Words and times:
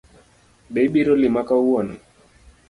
Be 0.71 0.81
ibiro 0.87 1.13
lima 1.21 1.41
kawuono? 1.47 1.93